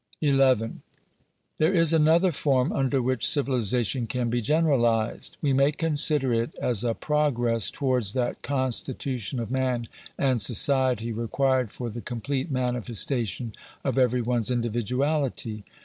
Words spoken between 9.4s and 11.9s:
man and society required